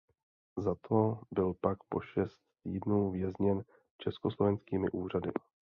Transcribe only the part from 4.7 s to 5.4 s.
úřady.